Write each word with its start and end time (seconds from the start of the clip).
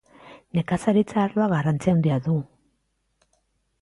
Nekazaritza 0.59 1.21
arloak 1.25 1.53
garrantzi 1.55 1.93
handia 1.93 2.17
du. 2.29 2.39